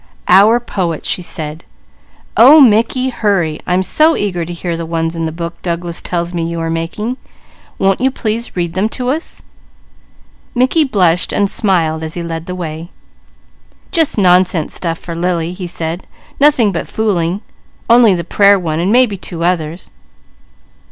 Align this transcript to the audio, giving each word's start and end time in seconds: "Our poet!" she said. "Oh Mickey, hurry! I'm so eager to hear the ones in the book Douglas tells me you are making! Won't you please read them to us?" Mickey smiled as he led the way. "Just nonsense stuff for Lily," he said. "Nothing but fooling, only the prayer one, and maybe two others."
"Our 0.27 0.59
poet!" 0.59 1.05
she 1.05 1.21
said. 1.21 1.63
"Oh 2.35 2.59
Mickey, 2.59 3.09
hurry! 3.09 3.59
I'm 3.67 3.83
so 3.83 4.17
eager 4.17 4.45
to 4.45 4.51
hear 4.51 4.75
the 4.75 4.83
ones 4.87 5.15
in 5.15 5.27
the 5.27 5.31
book 5.31 5.61
Douglas 5.61 6.01
tells 6.01 6.33
me 6.33 6.43
you 6.43 6.59
are 6.59 6.71
making! 6.71 7.17
Won't 7.77 8.01
you 8.01 8.09
please 8.09 8.55
read 8.55 8.73
them 8.73 8.89
to 8.97 9.09
us?" 9.11 9.43
Mickey 10.55 10.89
smiled 11.45 12.01
as 12.01 12.15
he 12.15 12.23
led 12.23 12.47
the 12.47 12.55
way. 12.55 12.89
"Just 13.91 14.17
nonsense 14.17 14.73
stuff 14.73 14.97
for 14.97 15.13
Lily," 15.13 15.53
he 15.53 15.67
said. 15.67 16.07
"Nothing 16.39 16.71
but 16.71 16.87
fooling, 16.87 17.41
only 17.87 18.15
the 18.15 18.23
prayer 18.23 18.57
one, 18.57 18.79
and 18.79 18.91
maybe 18.91 19.17
two 19.17 19.43
others." 19.43 19.91